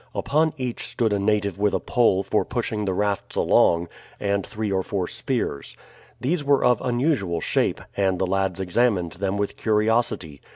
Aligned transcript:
Upon 0.15 0.53
each 0.57 0.87
stood 0.87 1.13
a 1.13 1.19
native 1.19 1.59
with 1.59 1.75
a 1.75 1.79
pole 1.79 2.23
for 2.23 2.43
pushing 2.43 2.85
the 2.85 2.93
rafts 2.95 3.35
along, 3.35 3.87
and 4.19 4.43
three 4.43 4.71
or 4.71 4.81
four 4.81 5.07
spears. 5.07 5.77
These 6.19 6.43
were 6.43 6.63
of 6.65 6.81
unusual 6.81 7.39
shape, 7.39 7.79
and 7.95 8.17
the 8.17 8.25
lads 8.25 8.59
examined 8.59 9.11
them 9.11 9.37
with 9.37 9.57
curiosity. 9.57 10.41